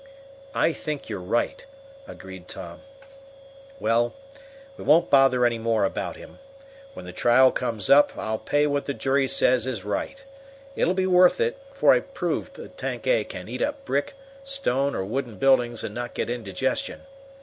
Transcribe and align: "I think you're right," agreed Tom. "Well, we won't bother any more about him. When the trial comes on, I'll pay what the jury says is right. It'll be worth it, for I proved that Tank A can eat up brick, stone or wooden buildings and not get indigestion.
"I 0.55 0.73
think 0.73 1.09
you're 1.09 1.19
right," 1.19 1.63
agreed 2.07 2.47
Tom. 2.47 2.81
"Well, 3.79 4.15
we 4.75 4.83
won't 4.83 5.11
bother 5.11 5.45
any 5.45 5.59
more 5.59 5.83
about 5.85 6.15
him. 6.15 6.39
When 6.93 7.05
the 7.05 7.11
trial 7.13 7.51
comes 7.51 7.87
on, 7.87 8.05
I'll 8.17 8.39
pay 8.39 8.65
what 8.65 8.85
the 8.87 8.95
jury 8.95 9.27
says 9.27 9.67
is 9.67 9.85
right. 9.85 10.25
It'll 10.75 10.95
be 10.95 11.05
worth 11.05 11.39
it, 11.39 11.59
for 11.71 11.93
I 11.93 11.99
proved 11.99 12.55
that 12.55 12.79
Tank 12.79 13.05
A 13.05 13.23
can 13.23 13.47
eat 13.47 13.61
up 13.61 13.85
brick, 13.85 14.15
stone 14.43 14.95
or 14.95 15.05
wooden 15.05 15.37
buildings 15.37 15.83
and 15.83 15.93
not 15.93 16.15
get 16.15 16.31
indigestion. 16.31 17.01